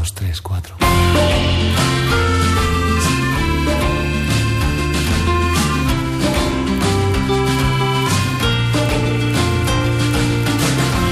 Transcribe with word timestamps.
dos, 0.00 0.14
tres, 0.14 0.40
cuatro. 0.40 0.76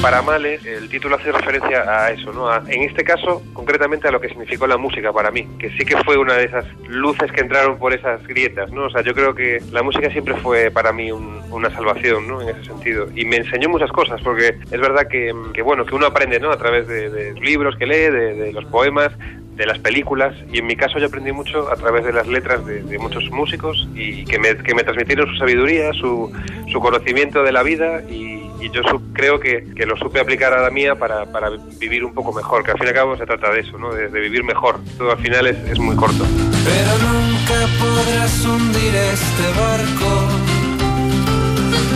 Para 0.00 0.22
Male, 0.22 0.60
el 0.64 0.88
título 0.88 1.16
hace 1.16 1.32
referencia 1.32 1.82
a 1.82 2.12
eso, 2.12 2.32
¿no? 2.32 2.48
A- 2.48 2.62
en 2.68 2.82
este 2.84 3.02
caso, 3.02 3.42
concretamente 3.52 4.06
a 4.06 4.12
lo 4.12 4.20
que 4.20 4.28
significó 4.28 4.66
la 4.68 4.76
música 4.76 5.12
para 5.12 5.32
mí, 5.32 5.44
que 5.58 5.70
sí 5.70 5.84
que 5.84 5.96
fue 6.04 6.16
una 6.16 6.34
de 6.34 6.44
esas 6.44 6.64
luces 6.86 7.32
que 7.32 7.40
entraron 7.40 7.78
por 7.78 7.92
esas 7.92 8.24
grietas, 8.26 8.70
¿no? 8.70 8.84
O 8.84 8.90
sea, 8.90 9.02
yo 9.02 9.12
creo 9.12 9.34
que 9.34 9.60
la 9.72 9.82
música 9.82 10.08
siempre 10.10 10.34
fue 10.36 10.70
para 10.70 10.92
mí 10.92 11.10
un- 11.10 11.42
una 11.50 11.68
salvación, 11.70 12.28
¿no? 12.28 12.40
En 12.40 12.50
ese 12.50 12.64
sentido. 12.64 13.08
Y 13.16 13.24
me 13.24 13.36
enseñó 13.36 13.68
muchas 13.68 13.90
cosas, 13.90 14.20
porque 14.22 14.54
es 14.70 14.80
verdad 14.80 15.08
que, 15.08 15.32
bueno, 15.62 15.84
que 15.84 15.96
uno 15.96 16.06
aprende, 16.06 16.38
¿no? 16.38 16.52
A 16.52 16.56
través 16.58 16.86
de, 16.86 17.34
libros 17.40 17.76
que 17.76 17.86
lee, 17.86 18.10
de, 18.12 18.34
de 18.34 18.52
los 18.52 18.64
poemas, 18.66 19.10
de 19.56 19.66
las 19.66 19.78
películas 19.80 20.36
y 20.52 20.60
en 20.60 20.66
mi 20.68 20.76
caso 20.76 21.00
yo 21.00 21.06
aprendí 21.06 21.32
mucho 21.32 21.68
a 21.72 21.74
través 21.74 22.04
de 22.04 22.12
las 22.12 22.28
letras 22.28 22.64
de, 22.64 22.80
de 22.84 22.98
muchos 23.00 23.28
músicos 23.30 23.88
y 23.96 24.24
que 24.24 24.38
me, 24.38 24.56
que 24.56 24.72
me 24.72 24.84
transmitieron 24.84 25.26
su 25.28 25.34
sabiduría, 25.36 25.92
su, 25.94 26.32
su 26.70 26.78
conocimiento 26.78 27.42
de 27.42 27.50
la 27.50 27.64
vida 27.64 28.02
y, 28.08 28.47
y 28.60 28.70
yo 28.70 28.82
creo 29.12 29.38
que, 29.38 29.72
que 29.74 29.86
lo 29.86 29.96
supe 29.96 30.20
aplicar 30.20 30.52
a 30.52 30.62
la 30.62 30.70
mía 30.70 30.94
para, 30.96 31.26
para 31.26 31.50
vivir 31.78 32.04
un 32.04 32.12
poco 32.14 32.32
mejor, 32.32 32.64
que 32.64 32.72
al 32.72 32.78
fin 32.78 32.86
y 32.86 32.88
al 32.90 32.94
cabo 32.94 33.16
se 33.16 33.26
trata 33.26 33.50
de 33.50 33.60
eso, 33.60 33.78
¿no? 33.78 33.92
de, 33.92 34.08
de 34.08 34.20
vivir 34.20 34.44
mejor. 34.44 34.80
Todo 34.96 35.12
al 35.12 35.18
final 35.18 35.46
es, 35.46 35.56
es 35.70 35.78
muy 35.78 35.94
corto. 35.96 36.24
Pero 36.64 36.98
nunca 36.98 37.68
podrás 37.78 38.44
hundir 38.44 38.94
este 38.94 39.46
barco. 39.58 40.10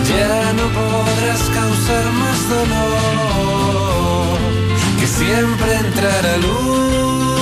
Ya 0.08 0.52
no 0.52 0.66
podrás 0.68 1.42
causar 1.50 2.12
más 2.12 2.48
dolor. 2.48 4.38
Que 5.00 5.06
siempre 5.06 5.74
entrará 5.74 6.36
luz. 6.38 7.32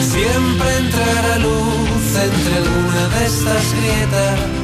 Siempre 0.00 0.76
entrará 0.78 1.38
luz 1.38 2.16
entre 2.16 2.54
alguna 2.56 3.08
de 3.08 3.24
estas 3.26 3.74
grietas. 3.74 4.57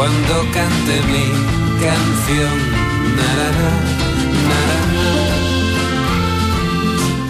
Cuando 0.00 0.34
cante 0.54 0.96
mi 1.12 1.28
canción. 1.76 2.56
Narana, 3.16 3.70
narana. 4.48 4.80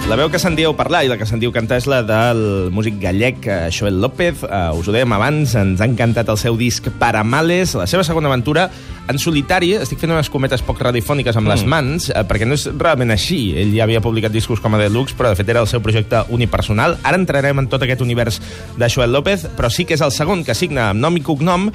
La 0.07 0.15
veu 0.15 0.31
que 0.31 0.39
sentíeu 0.39 0.77
parlar 0.79 1.01
i 1.03 1.11
la 1.11 1.17
que 1.19 1.27
sentiu 1.27 1.51
cantar 1.51 1.81
és 1.83 1.89
la 1.91 2.05
del 2.07 2.71
músic 2.71 3.01
gallec 3.03 3.43
eh, 3.51 3.59
Joel 3.75 3.99
López. 3.99 4.45
Uh, 4.47 4.79
us 4.79 4.87
ho 4.87 4.95
dèiem 4.95 5.11
abans, 5.19 5.57
ens 5.59 5.83
ha 5.83 5.89
encantat 5.91 6.31
el 6.31 6.39
seu 6.39 6.55
disc 6.59 6.87
Paramales, 7.03 7.75
la 7.75 7.89
seva 7.91 8.07
segona 8.07 8.31
aventura 8.31 8.69
en 9.11 9.21
solitari. 9.23 9.75
Estic 9.83 10.01
fent 10.03 10.15
unes 10.15 10.31
cometes 10.33 10.63
poc 10.67 10.81
radiofòniques 10.83 11.37
amb 11.37 11.49
mm. 11.49 11.53
les 11.53 11.65
mans, 11.69 12.09
uh, 12.11 12.23
perquè 12.29 12.49
no 12.49 12.57
és 12.59 12.67
realment 12.71 13.13
així. 13.15 13.41
Ell 13.61 13.75
ja 13.77 13.85
havia 13.87 14.03
publicat 14.05 14.35
discos 14.35 14.63
com 14.63 14.77
a 14.77 14.81
Deluxe, 14.81 15.17
però 15.19 15.33
de 15.33 15.39
fet 15.41 15.51
era 15.53 15.65
el 15.65 15.69
seu 15.71 15.83
projecte 15.85 16.23
unipersonal. 16.33 16.99
Ara 17.03 17.21
entrarem 17.21 17.63
en 17.63 17.71
tot 17.71 17.85
aquest 17.85 18.05
univers 18.05 18.41
de 18.79 18.91
Joel 18.91 19.13
López, 19.13 19.49
però 19.59 19.71
sí 19.73 19.85
que 19.85 19.99
és 19.99 20.05
el 20.05 20.15
segon 20.15 20.45
que 20.47 20.57
signa 20.57 20.91
amb 20.91 21.03
nom 21.03 21.19
i 21.19 21.25
cognom 21.27 21.69
uh, 21.71 21.75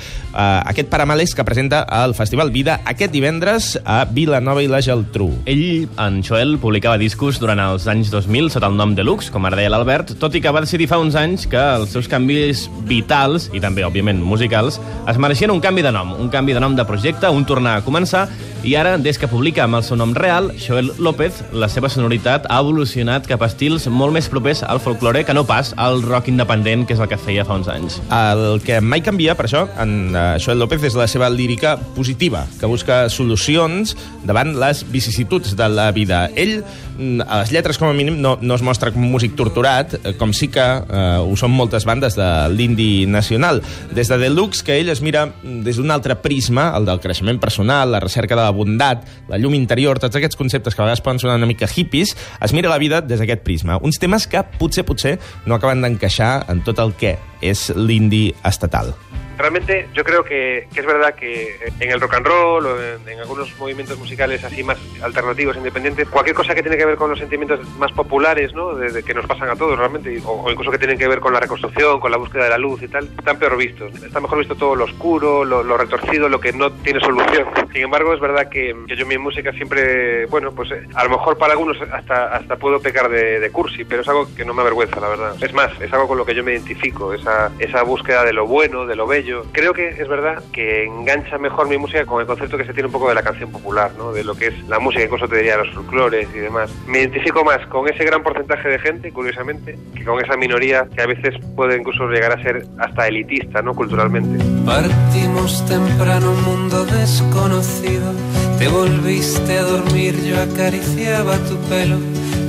aquest 0.66 0.90
Paramales 0.90 1.36
que 1.36 1.46
presenta 1.48 1.84
al 1.84 2.16
Festival 2.16 2.52
Vida 2.56 2.80
aquest 2.86 3.12
divendres 3.14 3.74
a 3.84 4.04
Vilanova 4.06 4.64
i 4.64 4.70
la 4.72 4.82
Geltrú. 4.86 5.30
Ell, 5.50 5.90
en 6.02 6.22
Joel, 6.24 6.58
publicava 6.62 7.00
discos 7.02 7.40
durant 7.42 7.60
els 7.60 7.88
anys 7.92 8.12
2000 8.14 8.52
sota 8.54 8.70
el 8.72 8.78
nom 8.80 8.96
Deluxe, 8.96 9.32
com 9.34 9.46
ara 9.48 9.58
deia 9.60 9.72
l'Albert, 9.74 10.16
tot 10.22 10.36
i 10.38 10.42
que 10.44 10.54
va 10.54 10.64
decidir 10.64 10.88
fa 10.92 11.00
uns 11.02 11.18
anys 11.20 11.46
que 11.52 11.60
els 11.60 11.92
seus 11.96 12.08
canvis 12.12 12.66
vitals, 12.88 13.50
i 13.56 13.62
també, 13.64 13.84
òbviament, 13.88 14.22
musicals, 14.24 14.80
es 15.10 15.20
mereixien 15.22 15.52
un 15.54 15.62
canvi 15.64 15.84
de 15.86 15.92
nom, 15.96 16.14
un 16.22 16.32
canvi 16.34 16.56
de 16.56 16.64
nom 16.64 16.76
de 16.78 16.86
projecte, 16.88 17.25
un 17.32 17.46
tornar 17.46 17.78
a 17.78 17.84
començar, 17.86 18.28
i 18.66 18.74
ara, 18.74 18.96
des 18.98 19.20
que 19.22 19.28
publica 19.30 19.62
amb 19.62 19.78
el 19.78 19.84
seu 19.86 19.98
nom 20.00 20.16
real, 20.18 20.48
Joel 20.58 20.88
López, 20.98 21.38
la 21.54 21.68
seva 21.70 21.86
sonoritat 21.94 22.48
ha 22.50 22.58
evolucionat 22.64 23.28
cap 23.30 23.44
a 23.46 23.50
estils 23.52 23.84
molt 23.94 24.16
més 24.16 24.26
propers 24.32 24.64
al 24.66 24.80
folklore 24.82 25.22
que 25.22 25.36
no 25.38 25.44
pas 25.46 25.70
al 25.78 26.02
rock 26.02 26.32
independent, 26.32 26.88
que 26.90 26.96
és 26.98 27.04
el 27.04 27.10
que 27.12 27.20
feia 27.22 27.46
fa 27.46 27.60
uns 27.60 27.70
anys. 27.70 28.00
El 28.10 28.58
que 28.66 28.80
mai 28.82 29.04
canvia, 29.06 29.36
per 29.38 29.46
això, 29.46 29.68
en 29.84 30.16
uh, 30.16 30.24
Joel 30.42 30.64
López 30.64 30.88
és 30.90 30.98
la 30.98 31.06
seva 31.12 31.30
lírica 31.30 31.76
positiva, 31.94 32.42
que 32.58 32.70
busca 32.72 33.04
solucions 33.14 33.94
davant 34.26 34.56
les 34.58 34.82
vicissituds 34.90 35.54
de 35.54 35.70
la 35.70 35.92
vida. 35.94 36.24
Ell, 36.34 36.64
mm, 36.98 37.22
a 37.22 37.44
les 37.44 37.54
lletres, 37.54 37.78
com 37.78 37.92
a 37.92 37.94
mínim, 37.94 38.18
no, 38.18 38.34
no 38.42 38.58
es 38.58 38.66
mostra 38.66 38.90
com 38.96 39.06
un 39.06 39.14
músic 39.14 39.38
torturat, 39.38 39.94
eh, 40.02 40.16
com 40.18 40.34
sí 40.34 40.50
que 40.50 40.66
uh, 40.66 41.22
ho 41.22 41.38
són 41.38 41.54
moltes 41.54 41.86
bandes 41.86 42.18
de 42.18 42.32
l'indi 42.50 43.06
nacional. 43.06 43.62
Des 43.94 44.10
de 44.10 44.18
Deluxe, 44.26 44.66
que 44.66 44.82
ell 44.82 44.90
es 44.90 45.06
mira 45.06 45.28
mm, 45.30 45.62
des 45.70 45.78
d'un 45.78 45.94
altre 45.94 46.18
prisma, 46.18 46.72
el 46.74 46.90
del 46.90 47.04
creixement 47.06 47.38
personal, 47.38 47.94
la 47.94 48.02
recerca 48.02 48.34
de 48.34 48.42
la 48.42 48.55
bondat, 48.56 49.06
la 49.32 49.40
llum 49.42 49.58
interior, 49.58 50.00
tots 50.02 50.18
aquests 50.18 50.40
conceptes 50.40 50.76
que 50.76 50.84
a 50.84 50.88
vegades 50.88 51.04
poden 51.06 51.22
sonar 51.22 51.38
una 51.40 51.50
mica 51.50 51.70
hippies, 51.70 52.16
es 52.16 52.56
mira 52.56 52.72
la 52.72 52.82
vida 52.82 53.02
des 53.02 53.22
d'aquest 53.22 53.46
prisma. 53.46 53.80
Uns 53.82 54.00
temes 54.02 54.28
que 54.28 54.44
potser, 54.60 54.88
potser, 54.88 55.18
no 55.46 55.60
acaben 55.60 55.84
d'encaixar 55.86 56.46
en 56.52 56.64
tot 56.66 56.82
el 56.84 56.96
que 57.00 57.18
és 57.46 57.70
l'indi 57.76 58.30
estatal. 58.44 58.96
Realmente 59.38 59.88
yo 59.94 60.04
creo 60.04 60.24
que, 60.24 60.68
es 60.76 60.86
verdad 60.86 61.16
que 61.16 61.58
en 61.80 61.92
el 61.92 62.00
rock 62.00 62.16
and 62.16 62.26
roll 62.26 62.66
o 62.66 62.78
en, 62.82 63.20
algunos 63.20 63.58
movimientos 63.58 63.98
musicales 63.98 64.44
así 64.44 64.64
más 64.64 64.78
alternativos, 65.02 65.58
independientes, 65.58 66.08
cualquier 66.10 66.36
cosa 66.36 66.54
que 66.54 66.62
tiene 66.62 66.78
que 66.78 66.86
ver 66.86 66.96
con 66.96 67.10
los 67.10 67.20
sentimientos 67.20 67.68
más 67.78 67.92
populares, 67.92 68.54
¿no? 68.54 68.76
De, 68.76 69.04
que 69.04 69.14
nos 69.14 69.26
pasan 69.26 69.50
a 69.50 69.56
todos 69.56 69.78
realmente, 69.78 70.22
o, 70.26 70.50
incluso 70.50 70.72
que 70.72 70.78
tienen 70.78 70.98
que 70.98 71.08
ver 71.08 71.20
con 71.20 71.34
la 71.34 71.40
reconstrucción, 71.40 72.00
con 72.00 72.12
la 72.12 72.18
búsqueda 72.18 72.46
de 72.46 72.50
la 72.52 72.58
luz 72.58 72.82
y 72.82 72.88
tal, 72.88 73.06
están 73.06 73.38
peor 73.38 73.58
vistos. 73.58 73.94
Está 74.04 74.20
mejor 74.20 74.40
visto 74.40 74.56
todo 74.56 74.76
lo 74.76 74.86
oscuro, 74.86 75.44
lo, 75.46 75.64
lo 75.64 75.78
retorcido, 75.78 76.30
lo 76.30 76.40
que 76.40 76.54
no 76.54 76.72
tiene 76.72 77.00
solución. 77.00 77.48
Sin 77.74 77.84
embargo, 77.84 78.14
es 78.14 78.20
verdad 78.20 78.50
que, 78.50 78.76
yo 78.88 79.06
mi 79.06 79.18
música 79.18 79.52
siempre, 79.52 80.26
bueno, 80.28 80.52
pues 80.52 80.70
a 80.72 81.04
lo 81.04 81.10
mejor 81.10 81.38
para 81.38 81.54
algunos 81.54 81.78
hasta, 81.92 82.36
hasta 82.36 82.56
puedo 82.56 82.80
pecar 82.82 83.10
de, 83.10 83.40
de 83.40 83.52
cursi, 83.52 83.84
pero 83.84 84.02
es 84.02 84.08
algo 84.08 84.28
que 84.36 84.46
no 84.46 84.54
me 84.54 84.62
avergüenza, 84.62 85.00
la 85.00 85.10
verdad. 85.10 85.36
Es 85.42 85.54
más, 85.54 85.72
es 85.82 85.92
algo 85.94 86.08
con 86.08 86.18
lo 86.18 86.26
que 86.26 86.36
yo 86.36 86.44
me 86.44 86.54
identifico, 86.54 87.14
esa, 87.14 87.52
esa 87.60 87.84
búsqueda 87.84 88.24
de 88.24 88.34
lo 88.34 88.48
bueno, 88.48 88.86
de 88.86 88.96
lo 88.96 89.08
bello. 89.08 89.25
Creo 89.52 89.74
que 89.74 89.90
es 89.90 90.08
verdad 90.08 90.44
que 90.52 90.86
engancha 90.86 91.38
mejor 91.38 91.68
mi 91.68 91.78
música 91.78 92.06
con 92.06 92.22
el 92.22 92.28
concepto 92.28 92.58
que 92.58 92.66
se 92.66 92.74
tiene 92.74 92.88
un 92.88 92.92
poco 92.92 93.10
de 93.10 93.16
la 93.16 93.24
canción 93.24 93.52
popular, 93.52 93.92
¿no? 93.98 94.12
De 94.12 94.24
lo 94.24 94.36
que 94.36 94.48
es 94.48 94.68
la 94.68 94.80
música, 94.80 95.04
incluso 95.04 95.28
te 95.28 95.38
diría 95.38 95.58
los 95.58 95.74
folclores 95.74 96.28
y 96.34 96.40
demás. 96.40 96.72
Me 96.88 97.00
identifico 97.00 97.44
más 97.44 97.66
con 97.68 97.88
ese 97.90 98.04
gran 98.04 98.24
porcentaje 98.24 98.70
de 98.70 98.80
gente, 98.80 99.12
curiosamente, 99.12 99.78
que 99.96 100.04
con 100.04 100.24
esa 100.24 100.38
minoría 100.38 100.88
que 100.94 101.02
a 101.02 101.08
veces 101.08 101.36
puede 101.56 101.78
incluso 101.78 102.08
llegar 102.08 102.32
a 102.32 102.42
ser 102.42 102.66
hasta 102.78 103.08
elitista, 103.08 103.62
¿no? 103.62 103.74
Culturalmente. 103.74 104.44
Partimos 104.66 105.66
temprano 105.66 106.32
un 106.32 106.44
mundo 106.44 106.86
desconocido. 106.86 108.14
Te 108.60 108.68
volviste 108.68 109.58
a 109.58 109.64
dormir, 109.64 110.16
yo 110.24 110.42
acariciaba 110.42 111.38
tu 111.40 111.58
pelo. 111.68 111.98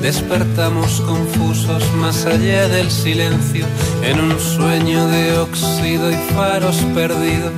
Despertamos 0.07 1.01
confusos 1.01 1.83
más 1.95 2.27
allá 2.27 2.69
del 2.69 2.93
silencio, 2.93 3.67
en 4.05 4.21
un 4.21 4.39
sueño 4.39 5.09
de 5.09 5.37
óxido 5.37 6.13
y 6.13 6.15
faros 6.33 6.77
perdidos, 6.95 7.51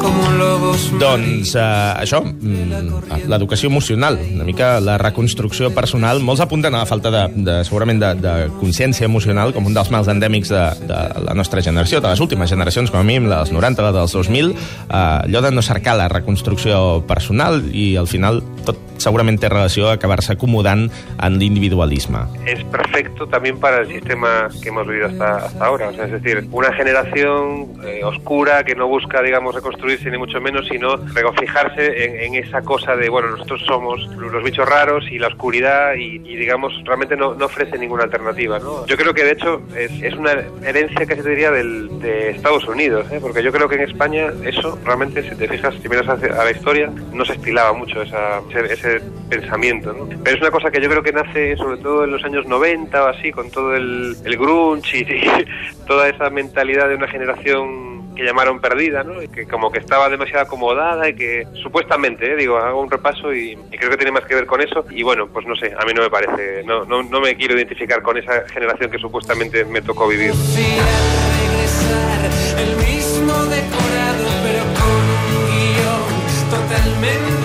como 0.00 0.32
lobos 0.32 0.90
Doncs 0.98 1.54
uh, 1.54 1.94
això, 2.02 2.18
mm, 2.26 3.28
l'educació 3.30 3.70
emocional, 3.70 4.18
una 4.18 4.42
mica 4.42 4.80
la 4.82 4.96
reconstrucció 4.98 5.70
personal, 5.70 6.18
molts 6.18 6.42
apunten 6.42 6.74
a 6.74 6.82
la 6.82 6.90
falta 6.90 7.12
de, 7.14 7.22
de 7.46 7.54
segurament 7.62 8.02
de, 8.02 8.10
de 8.18 8.34
consciència 8.58 9.06
emocional 9.06 9.54
com 9.54 9.70
un 9.70 9.78
dels 9.78 9.94
mals 9.94 10.10
endèmics 10.10 10.50
de, 10.50 10.64
de 10.90 10.98
la 11.22 11.38
nostra 11.38 11.62
generació, 11.62 12.02
de 12.02 12.10
les 12.10 12.24
últimes 12.26 12.50
generacions, 12.50 12.90
com 12.90 12.98
a 12.98 13.06
mínim, 13.06 13.30
la 13.30 13.44
dels 13.44 13.54
90, 13.54 13.86
la 13.86 13.94
dels 13.94 14.18
2000, 14.18 14.50
uh, 14.50 14.90
allò 14.90 15.46
de 15.46 15.54
no 15.54 15.62
cercar 15.62 15.94
la 16.02 16.10
reconstrucció 16.10 17.04
personal 17.06 17.62
i 17.70 17.92
al 17.94 18.10
final 18.10 18.42
segurament 19.02 19.40
té 19.42 19.50
relació 19.50 19.90
a 19.90 19.96
acabar-se 19.98 20.32
acomodant 20.36 20.88
en 21.22 21.38
l'individualisme. 21.38 22.26
es 22.46 22.62
perfecto 22.64 23.26
también 23.26 23.58
para 23.58 23.78
el 23.80 23.88
sistema 23.88 24.48
que 24.62 24.68
hemos 24.68 24.86
vivido 24.86 25.06
hasta, 25.06 25.46
hasta 25.46 25.64
ahora. 25.64 25.88
O 25.88 25.92
sea, 25.92 26.04
es 26.04 26.12
decir, 26.12 26.46
una 26.50 26.72
generación 26.72 27.72
eh, 27.84 28.02
oscura 28.04 28.64
que 28.64 28.74
no 28.74 28.86
busca, 28.86 29.22
digamos, 29.22 29.54
reconstruirse 29.54 30.10
ni 30.10 30.18
mucho 30.18 30.40
menos, 30.40 30.66
sino 30.68 30.96
regocijarse 30.96 32.04
en, 32.04 32.34
en 32.34 32.44
esa 32.44 32.62
cosa 32.62 32.96
de, 32.96 33.08
bueno, 33.08 33.30
nosotros 33.30 33.62
somos 33.66 34.00
los 34.16 34.42
bichos 34.44 34.68
raros 34.68 35.04
y 35.10 35.18
la 35.18 35.28
oscuridad 35.28 35.94
y, 35.94 36.16
y, 36.16 36.36
digamos, 36.36 36.72
realmente 36.84 37.16
no, 37.16 37.34
no, 37.34 37.46
ofrece 37.46 37.78
ninguna 37.78 38.04
alternativa, 38.04 38.58
¿no? 38.58 38.86
Yo 38.86 38.96
creo 38.96 39.14
que, 39.14 39.24
de 39.24 39.32
hecho, 39.32 39.62
es, 39.76 39.90
es 40.02 40.14
una 40.14 40.32
herencia 40.64 41.06
que 41.06 41.16
se 41.16 41.28
diría 41.28 41.50
del, 41.50 42.00
de 42.00 42.30
Estados 42.30 42.66
Unidos, 42.66 43.06
¿eh? 43.10 43.18
porque 43.20 43.42
yo 43.42 43.52
creo 43.52 43.68
que 43.68 43.76
en 43.76 43.82
España 43.82 44.32
eso 44.44 44.78
realmente, 44.84 45.28
si 45.28 45.34
te 45.34 45.48
fijas, 45.48 45.74
si 45.80 45.88
miras 45.88 46.08
a 46.08 46.44
la 46.44 46.50
historia, 46.50 46.90
no 47.12 47.24
se 47.24 47.34
estilaba 47.34 47.72
mucho 47.72 48.02
esa, 48.02 48.40
ese, 48.50 48.91
pensamiento, 49.28 49.92
¿no? 49.92 50.08
Pero 50.22 50.36
es 50.36 50.42
una 50.42 50.50
cosa 50.50 50.70
que 50.70 50.80
yo 50.80 50.88
creo 50.88 51.02
que 51.02 51.12
nace 51.12 51.56
sobre 51.56 51.78
todo 51.78 52.04
en 52.04 52.10
los 52.10 52.24
años 52.24 52.46
90 52.46 53.02
o 53.02 53.06
así, 53.08 53.32
con 53.32 53.50
todo 53.50 53.74
el, 53.74 54.16
el 54.24 54.36
grunge 54.36 54.98
y, 54.98 55.02
y, 55.02 55.24
toda 55.86 56.08
esa 56.08 56.30
mentalidad 56.30 56.88
de 56.88 56.96
una 56.96 57.08
generación 57.08 58.14
que 58.14 58.24
llamaron 58.24 58.60
perdida, 58.60 59.02
¿no? 59.02 59.22
Y 59.22 59.28
que 59.28 59.46
como 59.46 59.70
que 59.70 59.78
estaba 59.78 60.08
demasiado 60.08 60.42
acomodada 60.42 61.08
y 61.08 61.14
que 61.14 61.46
supuestamente, 61.62 62.32
¿eh? 62.32 62.36
digo, 62.36 62.58
hago 62.58 62.80
un 62.80 62.90
repaso 62.90 63.32
y, 63.32 63.58
y, 63.70 63.78
creo 63.78 63.90
que 63.90 63.96
tiene 63.96 64.12
más 64.12 64.24
que 64.24 64.34
ver 64.34 64.46
con 64.46 64.60
eso. 64.60 64.84
Y 64.90 65.02
bueno, 65.02 65.28
pues 65.28 65.46
no 65.46 65.56
sé, 65.56 65.72
a 65.78 65.84
mí 65.84 65.92
no 65.94 66.02
me 66.02 66.10
parece, 66.10 66.62
no, 66.64 66.84
no, 66.84 67.02
no 67.02 67.20
me 67.20 67.34
quiero 67.36 67.56
identificar 67.56 68.02
con 68.02 68.16
esa 68.18 68.48
generación 68.48 68.90
que 68.90 68.98
supuestamente 68.98 69.64
me 69.64 69.82
tocó 69.82 70.08
vivir. 70.08 70.32
El 72.58 72.76
mismo 72.76 73.34
decorado, 73.44 74.24
pero 74.42 74.62
con 74.78 75.02
un 75.30 75.46
guion 75.48 76.50
totalmente 76.50 77.41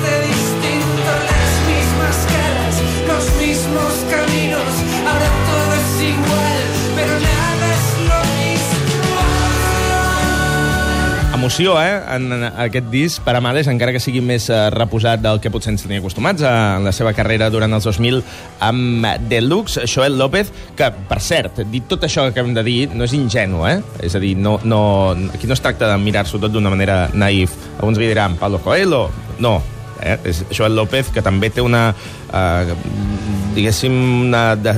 Emoció, 11.48 11.82
eh, 11.82 12.02
en 12.12 12.34
en 12.34 12.44
aquest 12.44 12.90
disc 12.92 13.24
per 13.24 13.38
Amades, 13.38 13.70
encara 13.72 13.94
que 13.96 14.02
sigui 14.04 14.20
més 14.20 14.50
eh, 14.52 14.56
reposat 14.74 15.22
del 15.24 15.38
que 15.40 15.48
potser 15.48 15.72
ens 15.72 15.86
tenia 15.86 16.02
acostumats 16.02 16.44
eh, 16.44 16.50
en 16.50 16.84
la 16.84 16.92
seva 16.92 17.14
carrera 17.16 17.48
durant 17.48 17.72
els 17.72 17.88
2000 17.88 18.20
amb 18.68 19.08
Deluxe, 19.32 19.86
Joel 19.88 20.18
López, 20.20 20.52
que, 20.76 20.92
per 21.08 21.22
cert, 21.24 21.62
dit 21.72 21.88
tot 21.88 22.04
això 22.04 22.26
que 22.26 22.36
acabem 22.36 22.52
de 22.58 22.66
dir, 22.68 22.76
no 22.92 23.08
és 23.08 23.16
ingenu, 23.16 23.64
eh? 23.64 23.78
És 24.04 24.20
a 24.20 24.24
dir, 24.26 24.34
no, 24.36 24.58
no, 24.68 24.82
aquí 25.32 25.48
no 25.48 25.56
es 25.56 25.64
tracta 25.64 25.88
de 25.88 25.96
mirar-s'ho 26.04 26.44
tot 26.44 26.52
d'una 26.52 26.76
manera 26.76 27.06
naïf. 27.16 27.56
Alguns 27.78 28.04
li 28.04 28.12
diran, 28.12 28.36
Pablo 28.44 28.60
Coelho? 28.60 29.06
No, 29.40 29.56
eh? 30.02 30.18
és 30.28 30.44
Joel 30.52 30.76
López, 30.78 31.12
que 31.14 31.24
també 31.26 31.50
té 31.54 31.64
una, 31.64 31.90
eh, 32.34 32.76
diguéssim, 33.56 33.94
una 34.28 34.56
de, 34.56 34.74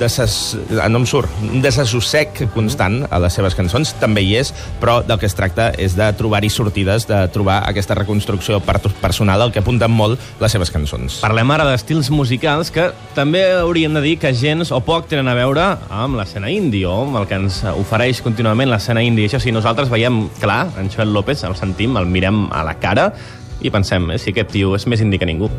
deses, 0.00 0.56
ah, 0.80 0.88
no 0.90 1.02
em 1.02 1.06
surt, 1.08 1.30
un 1.46 1.62
desassossec 1.64 2.42
constant 2.54 3.02
a 3.10 3.20
les 3.22 3.36
seves 3.38 3.56
cançons, 3.58 3.94
també 4.00 4.24
hi 4.26 4.34
és, 4.40 4.52
però 4.82 4.98
del 5.06 5.20
que 5.22 5.28
es 5.28 5.36
tracta 5.38 5.70
és 5.78 5.96
de 5.98 6.08
trobar-hi 6.18 6.50
sortides, 6.52 7.06
de 7.08 7.20
trobar 7.34 7.62
aquesta 7.68 7.96
reconstrucció 7.98 8.60
per 8.64 8.78
personal, 9.00 9.46
el 9.46 9.54
que 9.54 9.62
apunten 9.62 9.92
molt 9.92 10.20
les 10.42 10.52
seves 10.52 10.72
cançons. 10.74 11.20
Parlem 11.24 11.50
ara 11.54 11.68
d'estils 11.68 12.10
musicals 12.14 12.72
que 12.74 12.90
també 13.16 13.44
hauríem 13.60 13.94
de 13.96 14.02
dir 14.04 14.16
que 14.20 14.34
gens 14.36 14.72
o 14.74 14.82
poc 14.84 15.08
tenen 15.10 15.30
a 15.30 15.36
veure 15.38 15.66
amb 15.90 16.18
l'escena 16.18 16.50
indi 16.52 16.84
o 16.84 16.94
amb 17.04 17.22
el 17.22 17.30
que 17.30 17.38
ens 17.40 17.62
ofereix 17.76 18.22
contínuament 18.24 18.70
l'escena 18.70 19.04
indi. 19.04 19.26
Això 19.26 19.40
sí, 19.42 19.54
nosaltres 19.54 19.90
veiem 19.92 20.26
clar 20.40 20.66
en 20.80 20.90
Joel 20.92 21.14
López, 21.14 21.44
el 21.46 21.56
sentim, 21.58 21.96
el 21.96 22.08
mirem 22.10 22.46
a 22.52 22.64
la 22.66 22.76
cara 22.82 23.10
i 23.60 23.70
pensem, 23.70 24.10
eh, 24.10 24.18
si 24.18 24.32
aquest 24.34 24.52
tio 24.52 24.74
és 24.76 24.86
més 24.86 25.00
indi 25.00 25.18
que 25.18 25.28
ningú. 25.28 25.50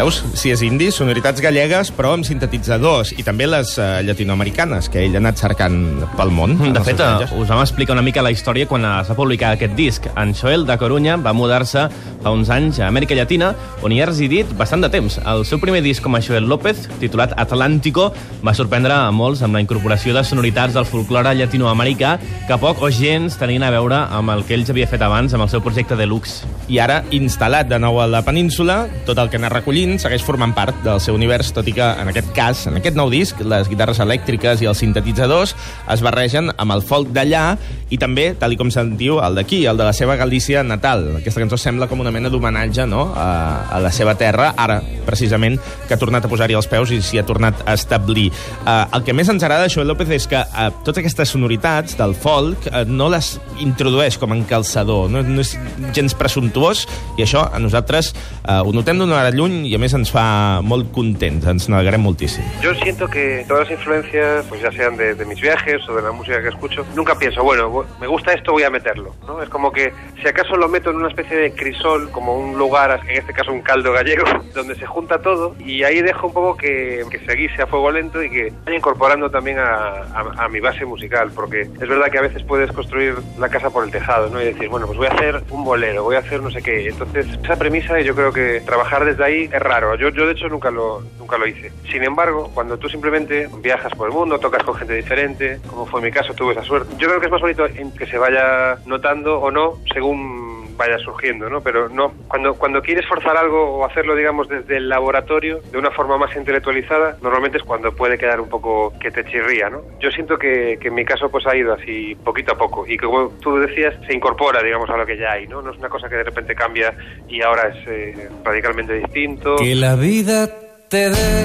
Veus? 0.00 0.22
Si 0.32 0.48
és 0.48 0.62
indi, 0.64 0.86
sonoritats 0.94 1.42
gallegues, 1.44 1.90
però 1.92 2.14
amb 2.16 2.24
sintetitzadors, 2.24 3.10
i 3.20 3.24
també 3.26 3.44
les 3.50 3.74
uh, 3.76 3.98
llatinoamericanes, 4.06 4.88
que 4.88 5.02
ell 5.04 5.18
ha 5.18 5.20
anat 5.20 5.42
cercant 5.42 5.76
pel 6.16 6.30
món. 6.32 6.54
en 6.56 6.72
De 6.72 6.80
fet, 6.86 6.96
viatges. 6.96 7.34
us 7.36 7.50
vam 7.50 7.60
explicar 7.60 7.92
una 7.92 8.04
mica 8.06 8.24
la 8.24 8.32
història 8.32 8.64
quan 8.70 8.86
es 8.88 9.10
va 9.12 9.16
publicar 9.18 9.50
aquest 9.58 9.74
disc. 9.76 10.08
En 10.16 10.32
Joel 10.32 10.64
de 10.64 10.78
Corunya 10.80 11.18
va 11.20 11.34
mudar-se 11.36 11.82
fa 12.22 12.32
uns 12.32 12.48
anys 12.52 12.78
a 12.80 12.86
Amèrica 12.88 13.16
Llatina, 13.16 13.50
on 13.84 13.92
hi 13.92 14.00
ha 14.00 14.06
residit 14.08 14.48
bastant 14.56 14.80
de 14.86 14.88
temps. 14.92 15.18
El 15.20 15.44
seu 15.48 15.60
primer 15.60 15.82
disc 15.84 16.00
com 16.04 16.16
a 16.16 16.22
Joel 16.24 16.48
López, 16.48 16.86
titulat 17.02 17.36
Atlántico, 17.36 18.08
va 18.40 18.56
sorprendre 18.56 18.96
a 18.96 19.12
molts 19.12 19.44
amb 19.44 19.58
la 19.58 19.64
incorporació 19.64 20.16
de 20.16 20.24
sonoritats 20.24 20.78
del 20.78 20.88
folklore 20.88 21.34
llatinoamericà 21.36 22.14
que 22.48 22.60
poc 22.60 22.80
o 22.80 22.88
gens 22.88 23.36
tenien 23.40 23.68
a 23.68 23.72
veure 23.76 24.00
amb 24.08 24.32
el 24.32 24.46
que 24.48 24.56
ells 24.56 24.72
havia 24.72 24.88
fet 24.88 25.04
abans 25.04 25.36
amb 25.36 25.44
el 25.44 25.52
seu 25.52 25.60
projecte 25.64 26.00
Deluxe. 26.00 26.48
I 26.72 26.80
ara, 26.80 27.02
instal·lat 27.12 27.68
de 27.68 27.80
nou 27.82 28.00
a 28.00 28.08
la 28.08 28.24
península, 28.24 28.86
tot 29.04 29.20
el 29.20 29.28
que 29.28 29.40
anar 29.40 29.52
recollint 29.58 29.89
segueix 29.98 30.22
formant 30.22 30.52
part 30.54 30.76
del 30.84 31.00
seu 31.02 31.16
univers, 31.16 31.50
tot 31.56 31.66
i 31.66 31.74
que, 31.74 31.82
en 31.82 32.10
aquest 32.12 32.30
cas, 32.36 32.66
en 32.70 32.78
aquest 32.78 32.96
nou 32.98 33.10
disc, 33.10 33.40
les 33.42 33.68
guitarres 33.70 33.98
elèctriques 34.04 34.62
i 34.62 34.68
els 34.70 34.78
sintetitzadors 34.82 35.56
es 35.90 36.04
barregen 36.04 36.52
amb 36.56 36.76
el 36.76 36.84
folk 36.86 37.10
d'allà 37.16 37.56
i 37.90 37.98
també, 37.98 38.28
tal 38.38 38.54
i 38.54 38.58
com 38.60 38.70
sentiu, 38.70 39.18
el 39.24 39.38
d'aquí, 39.40 39.64
el 39.66 39.80
de 39.80 39.86
la 39.88 39.94
seva 39.96 40.14
Galícia 40.20 40.62
natal. 40.62 41.06
Aquesta 41.18 41.42
cançó 41.42 41.58
sembla 41.58 41.88
com 41.90 42.04
una 42.04 42.12
mena 42.14 42.30
d'homenatge 42.30 42.86
no? 42.86 43.08
a, 43.16 43.26
a 43.66 43.80
la 43.82 43.90
seva 43.94 44.14
terra, 44.20 44.52
ara, 44.56 44.78
precisament, 45.06 45.58
que 45.88 45.96
ha 45.96 46.00
tornat 46.00 46.26
a 46.26 46.30
posar-hi 46.30 46.58
els 46.58 46.70
peus 46.70 46.92
i 46.94 47.00
s'hi 47.02 47.18
ha 47.18 47.26
tornat 47.26 47.64
a 47.66 47.74
establir. 47.74 48.28
Uh, 48.62 48.84
el 48.98 49.06
que 49.06 49.16
més 49.16 49.28
ens 49.32 49.42
agrada 49.42 49.66
de 49.66 49.74
Joel 49.74 49.90
López 49.90 50.12
és 50.14 50.28
que 50.30 50.38
uh, 50.38 50.68
totes 50.84 51.02
aquestes 51.02 51.34
sonoritats 51.34 51.98
del 51.98 52.14
folk 52.14 52.68
uh, 52.70 52.84
no 52.86 53.10
les 53.10 53.32
introdueix 53.64 54.20
com 54.20 54.36
en 54.36 54.44
calçador, 54.48 55.08
no, 55.10 55.24
no 55.26 55.42
és 55.42 55.56
gens 55.96 56.14
presumptuós, 56.18 56.86
i 57.18 57.26
això 57.26 57.46
a 57.50 57.58
nosaltres 57.62 58.12
uh, 58.14 58.60
ho 58.62 58.74
notem 58.76 59.00
d'una 59.00 59.18
hora 59.18 59.34
lluny 59.34 59.64
i 59.70 59.74
més 59.80 59.94
ens 59.96 60.10
fa 60.12 60.60
molt 60.62 60.90
contents, 60.92 61.46
ens 61.48 61.68
n'alegrem 61.72 62.02
moltíssim. 62.04 62.44
Yo 62.62 62.74
siento 62.74 63.08
que 63.08 63.44
todas 63.48 63.68
las 63.68 63.78
influencias, 63.78 64.44
pues 64.48 64.60
ya 64.60 64.70
sean 64.72 64.96
de, 64.96 65.14
de 65.14 65.24
mis 65.24 65.40
viajes 65.40 65.80
o 65.88 65.94
de 65.96 66.02
la 66.02 66.12
música 66.12 66.42
que 66.42 66.48
escucho, 66.48 66.84
nunca 66.94 67.14
pienso, 67.16 67.42
bueno, 67.42 67.70
bu- 67.72 67.84
me 68.00 68.06
gusta 68.06 68.32
esto, 68.32 68.52
voy 68.52 68.62
a 68.64 68.70
meterlo. 68.70 69.14
¿no? 69.26 69.42
Es 69.42 69.48
como 69.48 69.72
que 69.72 69.92
si 70.20 70.28
acaso 70.28 70.56
lo 70.56 70.68
meto 70.68 70.90
en 70.90 70.96
una 70.96 71.08
especie 71.08 71.36
de 71.36 71.52
crisol, 71.54 72.10
como 72.10 72.36
un 72.38 72.58
lugar, 72.58 73.00
en 73.08 73.16
este 73.16 73.32
caso 73.32 73.52
un 73.52 73.62
caldo 73.62 73.92
gallego, 73.92 74.24
donde 74.54 74.74
se 74.76 74.86
junta 74.86 75.20
todo 75.22 75.54
y 75.58 75.82
ahí 75.84 76.02
dejo 76.02 76.26
un 76.28 76.32
poco 76.34 76.56
que, 76.56 77.02
que 77.10 77.18
se 77.20 77.34
guise 77.34 77.62
a 77.62 77.66
fuego 77.66 77.90
lento 77.90 78.22
y 78.22 78.30
que 78.30 78.52
vaya 78.64 78.76
incorporando 78.76 79.30
también 79.30 79.58
a, 79.58 80.02
a- 80.14 80.44
a 80.44 80.48
mi 80.48 80.60
base 80.60 80.84
musical, 80.84 81.30
porque 81.34 81.62
es 81.62 81.88
verdad 81.88 82.10
que 82.10 82.18
a 82.18 82.22
veces 82.22 82.42
puedes 82.42 82.70
construir 82.72 83.14
la 83.38 83.48
casa 83.48 83.70
por 83.70 83.84
el 83.84 83.90
tejado 83.90 84.28
¿no? 84.28 84.40
y 84.42 84.44
decir, 84.44 84.68
bueno, 84.68 84.86
pues 84.86 84.98
voy 84.98 85.06
a 85.06 85.10
hacer 85.12 85.42
un 85.50 85.64
bolero, 85.64 86.02
voy 86.04 86.16
a 86.16 86.20
hacer 86.20 86.42
no 86.42 86.50
sé 86.50 86.60
qué. 86.62 86.88
Entonces, 86.88 87.26
esa 87.42 87.56
premisa 87.56 87.98
yo 88.00 88.14
creo 88.14 88.32
que 88.32 88.60
trabajar 88.66 89.04
desde 89.04 89.24
ahí 89.24 89.48
es 89.52 89.60
raro. 89.70 89.94
Yo, 89.94 90.08
yo 90.10 90.26
de 90.26 90.32
hecho 90.32 90.48
nunca 90.48 90.70
lo, 90.70 91.02
nunca 91.18 91.38
lo 91.38 91.46
hice. 91.46 91.72
Sin 91.90 92.02
embargo, 92.02 92.50
cuando 92.52 92.78
tú 92.78 92.88
simplemente 92.88 93.48
viajas 93.62 93.92
por 93.94 94.08
el 94.08 94.14
mundo, 94.14 94.38
tocas 94.38 94.64
con 94.64 94.74
gente 94.74 94.94
diferente, 94.94 95.60
como 95.68 95.86
fue 95.86 96.00
mi 96.00 96.10
caso, 96.10 96.34
tuve 96.34 96.52
esa 96.52 96.64
suerte. 96.64 96.94
Yo 96.98 97.08
creo 97.08 97.20
que 97.20 97.26
es 97.26 97.32
más 97.32 97.40
bonito 97.40 97.64
que 97.96 98.06
se 98.06 98.18
vaya 98.18 98.78
notando 98.86 99.40
o 99.40 99.50
no 99.50 99.78
según 99.92 100.49
vaya 100.80 100.98
surgiendo, 100.98 101.50
¿no? 101.50 101.60
Pero 101.60 101.90
no, 101.90 102.14
cuando, 102.26 102.54
cuando 102.54 102.80
quieres 102.80 103.06
forzar 103.06 103.36
algo 103.36 103.76
o 103.76 103.84
hacerlo, 103.84 104.16
digamos, 104.16 104.48
desde 104.48 104.78
el 104.78 104.88
laboratorio, 104.88 105.60
de 105.70 105.76
una 105.76 105.90
forma 105.90 106.16
más 106.16 106.34
intelectualizada, 106.34 107.18
normalmente 107.20 107.58
es 107.58 107.64
cuando 107.64 107.92
puede 107.92 108.16
quedar 108.16 108.40
un 108.40 108.48
poco 108.48 108.94
que 108.98 109.10
te 109.10 109.22
chirría, 109.26 109.68
¿no? 109.68 109.82
Yo 110.00 110.10
siento 110.10 110.38
que, 110.38 110.78
en 110.80 110.94
mi 110.94 111.04
caso 111.04 111.30
pues 111.30 111.46
ha 111.46 111.54
ido 111.54 111.74
así 111.74 112.14
poquito 112.24 112.52
a 112.52 112.56
poco 112.56 112.86
y 112.86 112.96
que, 112.96 113.04
como 113.04 113.28
tú 113.42 113.56
decías, 113.56 113.94
se 114.06 114.14
incorpora, 114.14 114.62
digamos, 114.62 114.88
a 114.88 114.96
lo 114.96 115.04
que 115.04 115.18
ya 115.18 115.32
hay, 115.32 115.46
¿no? 115.46 115.60
No 115.60 115.70
es 115.70 115.78
una 115.78 115.90
cosa 115.90 116.08
que 116.08 116.16
de 116.16 116.24
repente 116.24 116.54
cambia 116.54 116.94
y 117.28 117.42
ahora 117.42 117.68
es 117.68 117.86
eh, 117.86 118.28
radicalmente 118.42 118.94
distinto. 118.94 119.56
Que 119.56 119.74
la 119.74 119.96
vida 119.96 120.48
te 120.88 121.10
dé 121.10 121.44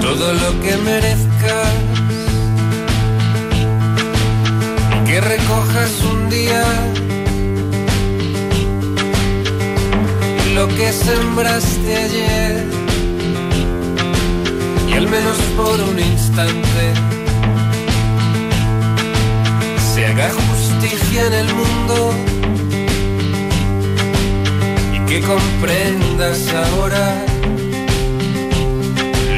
todo 0.00 0.32
lo 0.32 0.60
que 0.62 0.76
merezcas. 0.76 1.75
Que 5.46 5.52
recojas 5.52 6.02
un 6.02 6.28
día. 6.28 6.64
Lo 10.54 10.66
que 10.68 10.92
sembraste 10.92 11.96
ayer. 11.96 12.64
Y 14.88 14.92
al 14.94 15.08
menos 15.08 15.36
por 15.56 15.80
un 15.80 15.98
instante. 15.98 16.84
Se 19.94 20.06
haga 20.06 20.30
justicia 20.30 21.26
en 21.26 21.32
el 21.32 21.54
mundo. 21.54 22.14
Y 24.94 24.98
que 25.08 25.20
comprendas 25.20 26.48
ahora 26.54 27.24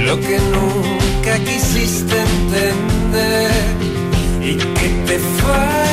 lo 0.07 0.19
que 0.21 0.38
nunca 0.38 1.38
quisiste 1.45 2.17
entender. 2.19 3.50
Y 4.43 4.57
que 4.57 4.88
te 5.07 5.19
falte 5.19 5.88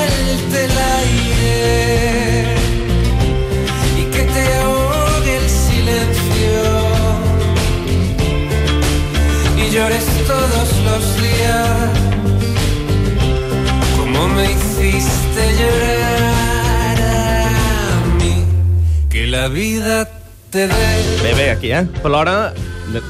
el 0.56 0.72
aire 1.02 2.46
y 4.00 4.04
que 4.14 4.24
te 4.24 4.54
ahogue 4.62 5.38
el 5.38 5.50
silencio 5.50 6.58
y 9.58 9.70
llores 9.72 10.06
todos 10.28 10.70
los 10.88 11.04
días 11.22 11.90
como 14.00 14.28
me 14.30 14.52
hiciste 14.52 15.42
llorar 15.60 16.98
a 17.02 18.24
mí 18.24 18.46
que 19.10 19.28
la 19.28 19.48
vida 19.48 20.10
te 20.50 20.68
dé 20.68 21.06
Bé, 21.24 21.34
bé, 21.34 21.52
aquí, 21.52 21.72
eh? 21.72 21.88
Plora, 22.04 22.54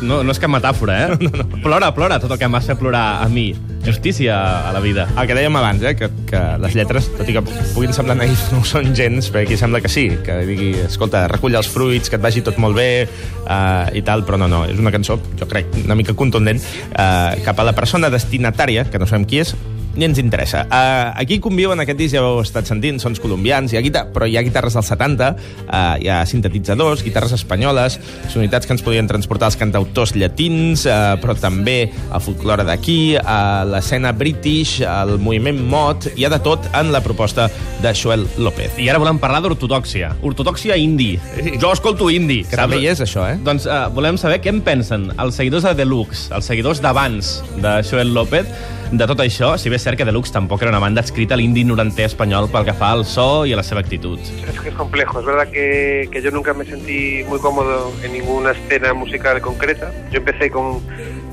no, 0.02 0.24
no 0.24 0.32
és 0.32 0.40
cap 0.40 0.50
metàfora, 0.50 0.94
eh? 1.04 1.18
No, 1.26 1.32
no. 1.36 1.46
Plora, 1.62 1.92
plora 1.94 2.18
tot 2.24 2.32
el 2.32 2.40
que 2.40 2.48
vas 2.48 2.66
fer 2.70 2.78
plorar 2.80 3.24
a 3.26 3.28
mi. 3.30 3.50
Justícia 3.86 4.68
a 4.68 4.74
la 4.74 4.80
vida. 4.80 5.06
El 5.14 5.28
que 5.30 5.36
dèiem 5.38 5.56
abans, 5.60 5.84
eh, 5.86 5.94
que, 5.96 6.10
que 6.26 6.42
les 6.64 6.74
lletres, 6.74 7.06
tot 7.20 7.30
i 7.30 7.36
que 7.36 7.44
puguin 7.46 7.94
semblar 7.94 8.16
naïfs, 8.18 8.48
no 8.56 8.64
són 8.66 8.96
gens, 8.98 9.30
perquè 9.30 9.46
aquí 9.46 9.60
sembla 9.62 9.82
que 9.84 9.92
sí, 9.94 10.08
que 10.26 10.40
digui, 10.48 10.72
escolta, 10.88 11.28
recull 11.30 11.54
els 11.60 11.70
fruits, 11.70 12.10
que 12.10 12.18
et 12.18 12.24
vagi 12.24 12.42
tot 12.46 12.58
molt 12.62 12.78
bé, 12.80 13.06
uh, 13.46 13.86
i 13.94 14.02
tal, 14.08 14.26
però 14.26 14.42
no, 14.42 14.50
no, 14.50 14.64
és 14.66 14.82
una 14.82 14.94
cançó, 14.96 15.20
jo 15.38 15.50
crec, 15.52 15.70
una 15.86 15.98
mica 16.00 16.18
contundent, 16.18 16.64
uh, 16.96 17.38
cap 17.46 17.62
a 17.62 17.70
la 17.70 17.76
persona 17.78 18.10
destinatària, 18.10 18.88
que 18.90 19.02
no 19.02 19.06
sabem 19.06 19.30
qui 19.30 19.44
és, 19.46 19.54
ni 19.96 20.06
ens 20.08 20.20
interessa. 20.20 20.66
Uh, 20.68 21.14
aquí 21.16 21.40
conviuen 21.44 21.80
aquest 21.82 22.00
disc, 22.00 22.16
ja 22.16 22.24
ho 22.24 22.36
heu 22.36 22.44
estat 22.44 22.68
sentint, 22.68 23.00
sons 23.02 23.22
colombians, 23.24 23.74
hi 23.74 23.80
ha 23.80 23.84
guitar 23.86 24.06
però 24.16 24.28
hi 24.28 24.38
ha 24.38 24.44
guitarres 24.46 24.76
dels 24.76 24.90
70, 24.92 25.32
uh, 25.66 25.96
hi 26.02 26.10
ha 26.12 26.20
sintetitzadors, 26.28 27.04
guitarres 27.06 27.36
espanyoles, 27.36 27.98
sonoritats 28.32 28.68
que 28.68 28.76
ens 28.76 28.84
podien 28.86 29.08
transportar 29.08 29.50
als 29.50 29.60
cantautors 29.60 30.16
llatins, 30.16 30.86
uh, 30.90 31.16
però 31.22 31.36
també 31.40 31.78
el 31.88 32.24
folklore 32.24 32.68
d'aquí, 32.68 33.16
uh, 33.20 33.64
l'escena 33.72 34.14
british, 34.16 34.82
el 34.86 35.16
moviment 35.20 35.62
mod, 35.72 36.10
hi 36.16 36.28
ha 36.28 36.34
de 36.34 36.42
tot 36.44 36.70
en 36.76 36.92
la 36.96 37.02
proposta 37.06 37.50
de 37.84 37.96
Joel 37.96 38.28
López. 38.38 38.80
I 38.82 38.90
ara 38.92 39.02
volem 39.02 39.20
parlar 39.22 39.42
d'ortodòxia. 39.46 40.14
Ortodòxia 40.26 40.78
indi. 40.80 41.14
Jo 41.62 41.72
escolto 41.76 42.10
indi. 42.12 42.42
Que 42.50 42.60
també 42.60 42.82
hi 42.84 42.90
és, 42.92 43.04
això, 43.04 43.26
eh? 43.30 43.40
Doncs 43.46 43.68
uh, 43.70 43.86
volem 43.96 44.20
saber 44.22 44.42
què 44.44 44.52
en 44.54 44.62
pensen 44.66 45.10
els 45.22 45.38
seguidors 45.40 45.68
de 45.68 45.76
Deluxe, 45.80 46.30
els 46.36 46.48
seguidors 46.52 46.82
d'abans 46.84 47.38
de 47.62 47.78
Joel 47.88 48.14
López, 48.16 48.50
de 48.92 49.08
tot 49.10 49.20
això, 49.24 49.56
si 49.58 49.72
bé 49.72 49.80
cert 49.86 50.00
que 50.00 50.06
Deluxe 50.06 50.32
tampoc 50.34 50.64
era 50.64 50.72
una 50.72 50.80
banda 50.80 51.02
escrita 51.06 51.36
a 51.36 51.38
l'indi 51.38 51.62
norantè 51.64 52.08
espanyol 52.10 52.48
pel 52.50 52.64
que 52.66 52.74
fa 52.74 52.90
al 52.96 53.04
so 53.06 53.46
i 53.46 53.54
a 53.54 53.60
la 53.60 53.64
seva 53.66 53.84
actitud. 53.84 54.18
Es 54.18 54.60
que 54.60 54.70
es 54.70 54.76
complejo. 54.76 55.20
Es 55.20 55.26
verdad 55.26 55.52
que, 55.52 56.10
que 56.12 56.22
yo 56.24 56.32
nunca 56.32 56.56
me 56.56 56.66
sentí 56.66 57.24
muy 57.30 57.40
cómodo 57.40 57.92
en 58.02 58.14
ninguna 58.14 58.52
escena 58.52 58.94
musical 58.96 59.42
concreta. 59.42 59.92
Yo 60.12 60.18
empecé 60.24 60.50
con 60.50 60.82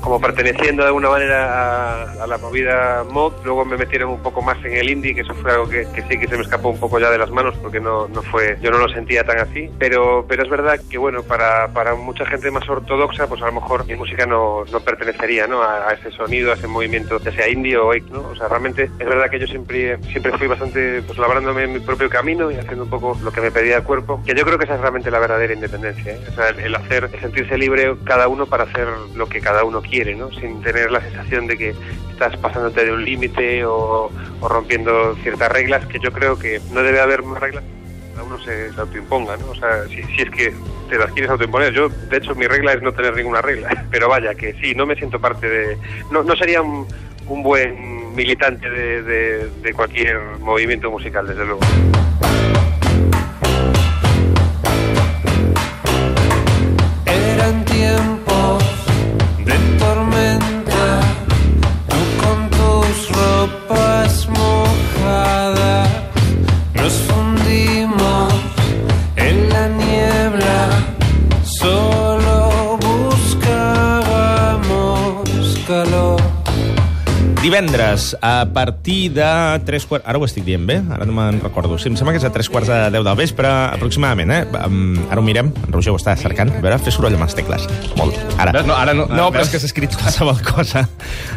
como 0.03 0.19
perteneciendo 0.19 0.83
de 0.83 0.87
alguna 0.87 1.09
manera 1.09 2.03
a, 2.03 2.23
a, 2.23 2.27
la 2.27 2.37
movida 2.37 3.05
mod, 3.09 3.31
luego 3.45 3.63
me 3.63 3.77
metieron 3.77 4.09
un 4.09 4.21
poco 4.21 4.41
más 4.41 4.57
en 4.65 4.73
el 4.73 4.89
indie, 4.89 5.15
que 5.15 5.21
eso 5.21 5.33
fue 5.33 5.51
algo 5.51 5.69
que, 5.69 5.87
que, 5.95 6.01
sí 6.01 6.19
que 6.19 6.27
se 6.27 6.35
me 6.35 6.43
escapó 6.43 6.69
un 6.69 6.77
poco 6.77 6.99
ya 6.99 7.09
de 7.09 7.17
las 7.17 7.31
manos 7.31 7.55
porque 7.61 7.79
no, 7.79 8.09
no 8.09 8.21
fue, 8.21 8.57
yo 8.61 8.69
no 8.69 8.79
lo 8.79 8.89
sentía 8.89 9.23
tan 9.23 9.39
así, 9.39 9.69
pero, 9.79 10.25
pero 10.27 10.43
es 10.43 10.49
verdad 10.49 10.77
que 10.89 10.97
bueno, 10.97 11.23
para, 11.23 11.69
para 11.69 11.95
mucha 11.95 12.25
gente 12.25 12.51
más 12.51 12.67
ortodoxa, 12.67 13.27
pues 13.27 13.41
a 13.41 13.45
lo 13.45 13.53
mejor 13.53 13.85
mi 13.85 13.95
música 13.95 14.25
no, 14.25 14.65
no 14.69 14.79
pertenecería 14.81 15.47
¿no? 15.47 15.63
A, 15.63 15.87
a, 15.87 15.93
ese 15.93 16.11
sonido, 16.11 16.51
a 16.51 16.55
ese 16.55 16.67
movimiento, 16.67 17.17
ya 17.21 17.31
sea 17.31 17.47
indie 17.47 17.77
o 17.77 17.93
¿no? 18.11 18.27
O 18.29 18.35
sea, 18.35 18.49
realmente 18.49 18.83
es 18.83 19.07
verdad 19.07 19.29
que 19.29 19.39
yo 19.39 19.47
siempre, 19.47 19.97
siempre 20.11 20.37
fui 20.37 20.47
bastante, 20.47 21.01
pues 21.03 21.17
labrándome 21.17 21.65
mi 21.67 21.79
propio 21.79 22.09
camino 22.09 22.51
y 22.51 22.55
haciendo 22.55 22.83
un 22.83 22.89
poco 22.89 23.17
lo 23.23 23.31
que 23.31 23.39
me 23.39 23.51
pedía 23.51 23.77
el 23.77 23.83
cuerpo, 23.83 24.21
que 24.25 24.35
yo 24.35 24.43
creo 24.43 24.57
que 24.57 24.65
esa 24.65 24.75
es 24.75 24.81
realmente 24.81 25.09
la 25.09 25.19
verdadera 25.19 25.53
independencia, 25.53 26.11
¿eh? 26.11 26.19
o 26.29 26.33
sea, 26.33 26.49
el, 26.49 26.59
el 26.59 26.75
hacer, 26.75 27.09
el 27.13 27.21
sentirse 27.21 27.57
libre 27.57 27.95
cada 28.03 28.27
uno 28.27 28.47
para 28.47 28.65
hacer 28.65 28.89
lo 29.15 29.27
que 29.27 29.39
cada 29.39 29.63
uno 29.63 29.81
quiere 29.81 29.92
quiere, 29.93 30.15
¿no? 30.15 30.31
sin 30.31 30.59
tener 30.63 30.89
la 30.89 31.01
sensación 31.01 31.45
de 31.45 31.55
que 31.55 31.75
estás 32.11 32.35
pasándote 32.37 32.83
de 32.83 32.91
un 32.91 33.05
límite 33.05 33.63
o, 33.63 34.09
rompiendo 34.41 35.15
ciertas 35.21 35.51
reglas, 35.51 35.85
que 35.85 35.99
yo 35.99 36.11
creo 36.11 36.39
que 36.39 36.59
no 36.71 36.81
debe 36.81 36.99
haber 36.99 37.21
más 37.21 37.39
reglas 37.39 37.63
cada 38.15 38.25
uno 38.25 38.39
se, 38.43 38.71
se 38.71 38.79
autoimponga, 38.79 39.37
¿no? 39.37 39.47
O 39.49 39.55
sea, 39.55 39.87
si, 39.87 40.03
si, 40.03 40.21
es 40.21 40.29
que 40.29 40.53
te 40.87 40.99
las 40.99 41.11
quieres 41.13 41.31
autoimponer. 41.31 41.73
Yo, 41.73 41.89
de 41.89 42.17
hecho, 42.17 42.35
mi 42.35 42.45
regla 42.45 42.73
es 42.73 42.81
no 42.83 42.91
tener 42.91 43.15
ninguna 43.15 43.41
regla. 43.41 43.87
Pero 43.91 44.07
vaya, 44.07 44.35
que 44.35 44.53
sí, 44.61 44.75
no 44.75 44.85
me 44.85 44.95
siento 44.95 45.19
parte 45.19 45.49
de... 45.49 45.77
No, 46.11 46.21
no 46.21 46.35
sería 46.35 46.61
un, 46.61 46.87
un 47.27 47.41
buen 47.41 48.13
militante 48.13 48.69
de, 48.69 49.49
de 49.49 49.73
cualquier 49.73 50.19
movimiento 50.41 50.91
musical, 50.91 51.25
desde 51.25 51.43
luego. 51.43 51.61
Calor. 75.65 76.12
Divendres, 77.43 78.15
a 78.21 78.47
partir 78.53 79.11
de 79.11 79.59
3 79.65 79.85
quarts... 79.85 80.07
Ara 80.07 80.15
ho 80.15 80.23
estic 80.23 80.45
dient 80.47 80.63
bé? 80.63 80.77
Ara 80.95 81.03
no 81.03 81.11
me'n 81.11 81.41
recordo. 81.43 81.75
Sí, 81.75 81.89
em 81.91 81.97
sembla 81.99 82.13
que 82.15 82.21
és 82.21 82.23
a 82.23 82.29
3 82.31 82.47
quarts 82.47 82.69
de 82.71 82.77
10 82.93 83.03
del 83.03 83.17
vespre, 83.19 83.49
aproximadament, 83.75 84.31
eh? 84.31 84.45
Um, 84.63 84.93
ara 85.11 85.19
ho 85.19 85.25
mirem. 85.27 85.49
En 85.67 85.75
Roger 85.75 85.91
ho 85.91 85.97
està 85.99 86.13
cercant. 86.15 86.53
A 86.55 86.61
veure, 86.63 86.77
fes 86.79 86.95
soroll 86.95 87.17
amb 87.17 87.25
les 87.27 87.35
tecles. 87.35 87.65
Molt. 87.99 88.15
Ara. 88.39 88.53
No, 88.63 88.77
ara 88.77 88.93
no. 88.95 89.09
No, 89.11 89.25
però 89.35 89.43
és 89.43 89.51
que 89.51 89.59
s'ha 89.59 89.67
escrit 89.67 89.91
qualsevol 89.99 90.39
cosa. 90.47 90.85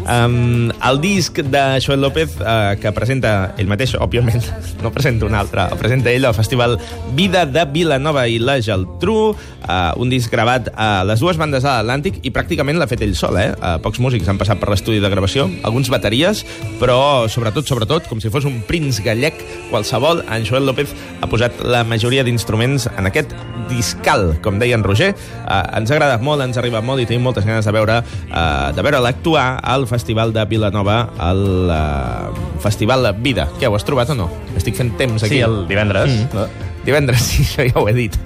Um, 0.05 0.71
el 0.71 1.01
disc 1.03 1.41
de 1.43 1.65
Joel 1.83 2.07
López, 2.07 2.39
uh, 2.39 2.77
que 2.79 2.95
presenta 2.95 3.35
ell 3.59 3.67
mateix, 3.67 3.97
òbviament, 3.99 4.47
no 4.87 4.95
presenta 4.95 5.27
un 5.27 5.35
altre, 5.35 5.67
el 5.75 5.83
presenta 5.83 6.15
ell 6.15 6.31
al 6.31 6.39
festival 6.39 6.79
Vida 7.19 7.43
de 7.51 7.67
Vilanova 7.75 8.29
i 8.31 8.39
la 8.39 8.61
Geltrú, 8.63 9.35
uh, 9.35 9.75
un 9.99 10.15
disc 10.15 10.31
gravat 10.31 10.71
a 10.71 11.03
les 11.11 11.19
dues 11.19 11.43
bandes 11.43 11.67
de 11.67 11.73
l'Atlàntic 11.73 12.23
i 12.23 12.31
pràcticament 12.31 12.79
l'ha 12.79 12.87
fet 12.95 13.03
ell 13.03 13.19
sol, 13.19 13.43
eh? 13.43 13.51
Uh, 13.59 13.75
pocs 13.83 13.99
músics 13.99 14.31
han 14.31 14.39
passat 14.39 14.63
per 14.63 14.71
l'estudi 14.71 15.03
de 15.03 15.11
gravació, 15.11 15.51
alguns 15.67 15.91
bateries, 15.97 16.45
però 16.81 17.27
sobretot, 17.33 17.67
sobretot, 17.69 18.07
com 18.11 18.21
si 18.23 18.31
fos 18.33 18.47
un 18.49 18.61
prinц 18.69 19.01
gallec 19.05 19.41
qualsevol, 19.71 20.23
en 20.31 20.47
Joel 20.47 20.69
López 20.69 20.93
ha 21.21 21.31
posat 21.31 21.65
la 21.65 21.83
majoria 21.89 22.25
d'instruments 22.27 22.89
en 22.95 23.09
aquest 23.11 23.35
discal, 23.71 24.37
com 24.45 24.61
deia 24.63 24.79
en 24.79 24.85
Roger. 24.87 25.13
Uh, 25.45 25.63
ens 25.81 25.91
ha 25.91 25.97
agradat 25.97 26.23
molt, 26.25 26.45
ens 26.45 26.59
ha 26.59 26.63
arribat 26.63 26.87
molt 26.87 27.03
i 27.03 27.09
tenim 27.09 27.27
moltes 27.27 27.47
ganes 27.47 27.67
de 27.67 27.75
veure 27.75 27.99
uh, 28.03 28.71
de 28.77 28.85
veure 28.87 29.03
l'actuar 29.03 29.49
al 29.65 29.89
Festival 29.91 30.35
de 30.37 30.47
Vilanova, 30.51 31.01
al 31.19 31.45
uh, 31.67 32.47
Festival 32.65 33.11
Vida. 33.23 33.49
Què, 33.61 33.69
ho 33.71 33.77
has 33.79 33.87
trobat 33.87 34.13
o 34.15 34.19
no? 34.19 34.31
Estic 34.57 34.79
fent 34.79 34.95
temps 35.01 35.23
aquí. 35.23 35.41
Sí, 35.41 35.45
el 35.47 35.65
divendres. 35.71 36.23
Mm. 36.27 36.66
Divendres, 36.87 37.25
sí, 37.29 37.43
això 37.43 37.67
ja 37.67 37.81
ho 37.81 37.89
he 37.91 37.95
dit. 37.97 38.17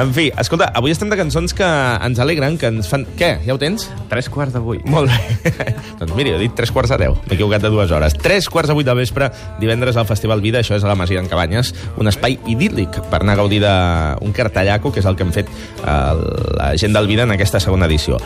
En 0.00 0.12
fi, 0.16 0.30
escolta, 0.40 0.70
avui 0.76 0.94
estem 0.94 1.10
de 1.12 1.18
cançons 1.20 1.52
que 1.56 1.66
ens 1.66 2.20
alegren, 2.22 2.56
que 2.60 2.70
ens 2.72 2.88
fan... 2.90 3.04
Què, 3.18 3.34
ja 3.44 3.54
ho 3.54 3.60
tens? 3.60 3.86
Tres 4.10 4.30
quarts 4.32 4.56
de 4.56 4.62
vuit. 4.64 4.84
Molt 4.88 5.12
bé. 5.12 5.54
doncs 6.00 6.16
miri, 6.16 6.32
he 6.34 6.40
dit 6.40 6.56
tres 6.56 6.72
quarts 6.74 6.94
de 6.94 7.00
deu. 7.04 7.16
M'he 7.26 7.36
equivocat 7.36 7.64
de 7.66 7.70
dues 7.72 7.92
hores. 7.92 8.16
Tres 8.16 8.48
quarts 8.52 8.72
de 8.72 8.78
vuit 8.78 8.88
del 8.88 8.98
vespre, 8.98 9.28
divendres 9.60 10.00
al 10.00 10.08
Festival 10.08 10.40
Vida, 10.44 10.64
això 10.64 10.78
és 10.78 10.86
a 10.86 10.90
la 10.90 10.96
Masia 10.98 11.20
en 11.20 11.28
Cabanyes, 11.30 11.74
un 12.00 12.08
espai 12.08 12.38
idíl·lic 12.48 13.02
per 13.12 13.20
anar 13.20 13.36
a 13.36 13.42
gaudir 13.42 13.60
d'un 13.62 14.32
cartellaco, 14.36 14.94
que 14.94 15.04
és 15.04 15.08
el 15.08 15.18
que 15.18 15.26
hem 15.26 15.34
fet 15.36 15.52
eh, 15.52 15.96
la 16.56 16.72
gent 16.80 16.96
del 16.96 17.10
Vida 17.10 17.28
en 17.28 17.36
aquesta 17.36 17.60
segona 17.60 17.88
edició. 17.90 18.20